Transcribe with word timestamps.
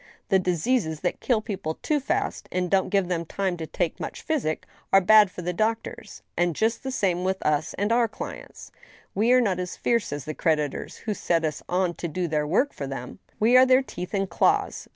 The 0.29 0.39
diseases 0.39 1.01
that 1.01 1.19
kill 1.19 1.41
people 1.41 1.75
too 1.83 1.99
fast, 1.99 2.49
and 2.51 2.71
don't 2.71 2.89
give 2.89 3.07
them 3.07 3.23
time 3.23 3.55
to 3.57 3.67
take 3.67 3.99
much 3.99 4.23
physic, 4.23 4.65
are 4.91 4.99
bad 4.99 5.29
for 5.29 5.43
the 5.43 5.53
doctors— 5.53 6.23
^and 6.39 6.53
just 6.53 6.81
the 6.81 6.89
same 6.89 7.23
with 7.23 7.37
us 7.45 7.75
and 7.75 7.91
our 7.91 8.07
clients. 8.07 8.71
We 9.13 9.31
are 9.31 9.41
not 9.41 9.59
as 9.59 9.77
fierce 9.77 10.11
as 10.11 10.25
the 10.25 10.33
creditors 10.33 10.95
who 11.05 11.13
set 11.13 11.45
us 11.45 11.61
on 11.69 11.93
to 11.97 12.07
do 12.07 12.27
their 12.27 12.47
work 12.47 12.73
for 12.73 12.87
them. 12.87 13.19
We 13.39 13.55
are 13.55 13.65
their 13.67 13.83
teeth 13.83 14.15
and 14.15 14.27
claws. 14.27 14.87